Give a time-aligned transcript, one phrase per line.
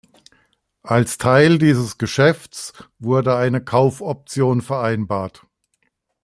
[0.81, 5.45] Als Teil dieses Geschäfts wurde eine Kaufoption vereinbart.